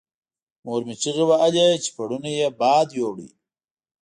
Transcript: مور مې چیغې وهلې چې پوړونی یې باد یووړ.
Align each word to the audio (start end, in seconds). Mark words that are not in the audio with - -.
مور 0.65 0.81
مې 0.87 0.95
چیغې 1.01 1.23
وهلې 1.27 1.67
چې 1.83 1.89
پوړونی 1.95 2.31
یې 2.41 2.47
باد 2.59 2.87
یووړ. 2.97 3.17